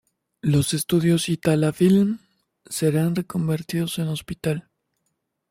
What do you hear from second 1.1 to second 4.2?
Itala Film serán reconvertidos en